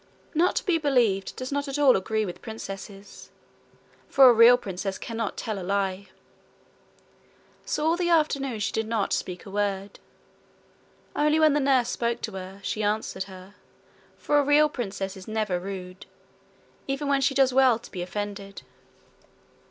[0.33, 3.29] Not to be believed does not at all agree with princesses:
[4.09, 6.07] for a real princess cannot tell a lie.
[7.65, 9.99] So all the afternoon she did not speak a word.
[11.15, 13.53] Only when the nurse spoke to her, she answered her,
[14.17, 16.07] for a real princess is never rude
[16.87, 18.63] even when she does well to be offended.